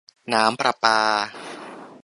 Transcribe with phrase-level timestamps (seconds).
[0.33, 0.97] น้ำประปา